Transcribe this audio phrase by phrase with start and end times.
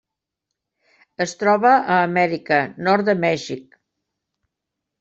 [1.25, 2.59] Es troba a Amèrica:
[2.89, 3.81] nord de Mèxic.